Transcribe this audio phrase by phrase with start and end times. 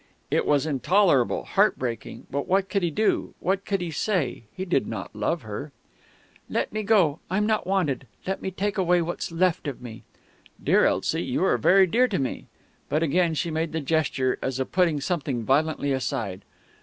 [0.31, 4.45] It was intolerable, heartbreaking; but what could he do what could he say?
[4.51, 5.71] He did not love her...
[6.49, 10.01] "Let me go I'm not wanted let me take away what's left of me"
[10.69, 12.47] "Dear Elsie you are very dear to me"
[12.89, 16.45] But again she made the gesture, as of putting something violently aside.